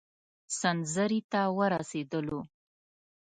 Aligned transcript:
سنځري 0.59 1.19
ته 1.31 1.41
ورسېدلو. 1.57 2.39